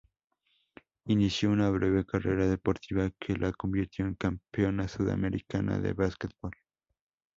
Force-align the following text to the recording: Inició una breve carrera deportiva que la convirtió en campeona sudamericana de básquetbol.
Inició 1.05 1.51
una 1.51 1.69
breve 1.69 2.03
carrera 2.07 2.47
deportiva 2.49 3.11
que 3.19 3.35
la 3.35 3.51
convirtió 3.53 4.03
en 4.07 4.15
campeona 4.15 4.87
sudamericana 4.87 5.77
de 5.77 5.93
básquetbol. 5.93 6.53